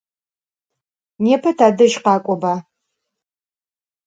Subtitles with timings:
[1.23, 2.53] Nêpe tadej khak'oba!